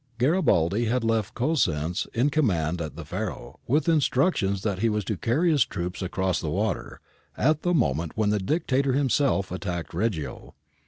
Garibaldi 0.17 0.85
had 0.85 1.03
left 1.03 1.35
Cosenz 1.35 2.07
in 2.15 2.31
command 2.31 2.81
at 2.81 2.95
the 2.95 3.05
Faro 3.05 3.59
with 3.67 3.87
instructions 3.87 4.63
that 4.63 4.79
he 4.79 4.89
was 4.89 5.05
to 5.05 5.15
carry 5.15 5.51
his 5.51 5.63
troops 5.63 6.01
across 6.01 6.41
the 6.41 6.49
water 6.49 6.99
at 7.37 7.61
the 7.61 7.75
moment 7.75 8.13
when 8.17 8.31
the 8.31 8.39
Dictator 8.39 8.93
himself 8.93 9.51
attacked 9.51 9.93
Reggio. 9.93 10.55